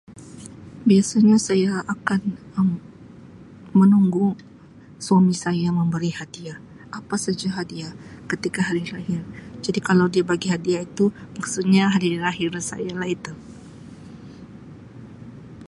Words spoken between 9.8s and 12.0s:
kalau dia bagi hadiah tu maksudnya